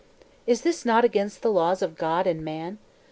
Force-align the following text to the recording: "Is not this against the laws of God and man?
"Is 0.47 0.61
not 0.83 1.01
this 1.03 1.07
against 1.07 1.43
the 1.43 1.51
laws 1.51 1.83
of 1.83 1.95
God 1.95 2.25
and 2.25 2.43
man? 2.43 2.79